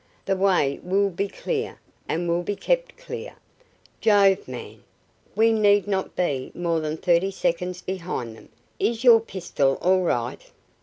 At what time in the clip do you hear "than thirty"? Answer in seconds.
6.79-7.29